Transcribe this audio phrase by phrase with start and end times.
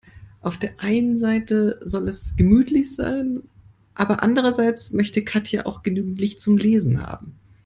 [0.41, 3.43] Auf der einen Seite soll es gemütlich sein,
[3.93, 7.35] aber andererseits möchte Katja auch genügend Licht zum Lesen haben.